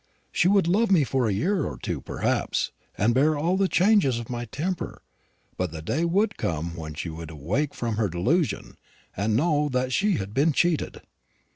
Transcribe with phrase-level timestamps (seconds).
[0.31, 4.17] She would love me for a year or two perhaps, and bear all the changes
[4.17, 5.03] of my temper;
[5.57, 8.77] but the day would come when she would awake from her delusion,
[9.15, 11.03] and know that she had been cheated.